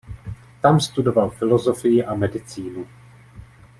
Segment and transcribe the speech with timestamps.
[0.61, 2.87] Tam studoval filozofii a medicínu.